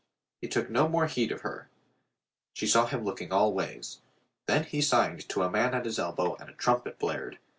[0.41, 1.69] He took no more heed of her.
[2.53, 3.99] She saw him looking all ways.
[4.47, 7.37] Then he signed to a man at his elbow and a trumpet blared.